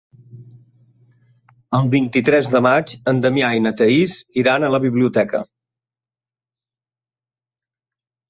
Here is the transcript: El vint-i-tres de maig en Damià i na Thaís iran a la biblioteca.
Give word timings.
El 1.79 1.89
vint-i-tres 1.89 2.47
de 2.55 2.61
maig 2.67 2.93
en 3.11 3.19
Damià 3.25 3.51
i 3.57 3.61
na 3.65 3.73
Thaís 3.81 4.15
iran 4.43 4.65
a 4.67 4.71
la 4.77 4.81
biblioteca. 4.85 5.45